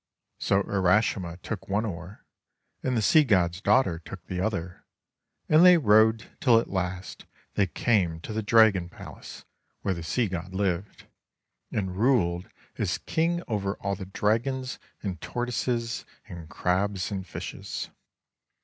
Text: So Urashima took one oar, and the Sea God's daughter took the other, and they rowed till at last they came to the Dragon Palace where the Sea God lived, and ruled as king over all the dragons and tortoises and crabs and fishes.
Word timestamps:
So 0.39 0.63
Urashima 0.63 1.37
took 1.43 1.69
one 1.69 1.85
oar, 1.85 2.25
and 2.81 2.97
the 2.97 3.03
Sea 3.03 3.23
God's 3.23 3.61
daughter 3.61 3.99
took 3.99 4.25
the 4.25 4.39
other, 4.39 4.83
and 5.47 5.63
they 5.63 5.77
rowed 5.77 6.35
till 6.39 6.59
at 6.59 6.71
last 6.71 7.25
they 7.53 7.67
came 7.67 8.19
to 8.21 8.33
the 8.33 8.41
Dragon 8.41 8.89
Palace 8.89 9.45
where 9.81 9.93
the 9.93 10.01
Sea 10.01 10.27
God 10.27 10.55
lived, 10.55 11.05
and 11.71 11.95
ruled 11.95 12.49
as 12.79 12.97
king 12.97 13.43
over 13.47 13.75
all 13.75 13.93
the 13.93 14.07
dragons 14.07 14.79
and 15.03 15.21
tortoises 15.21 16.03
and 16.27 16.49
crabs 16.49 17.11
and 17.11 17.27
fishes. 17.27 17.91